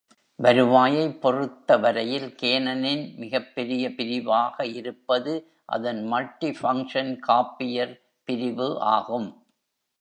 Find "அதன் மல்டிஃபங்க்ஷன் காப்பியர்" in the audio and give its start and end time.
5.69-7.95